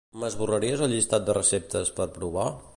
M'esborraries 0.21 0.81
el 0.85 0.89
llistat 0.95 1.29
de 1.29 1.37
receptes 1.39 1.95
per 2.01 2.11
provar? 2.19 2.51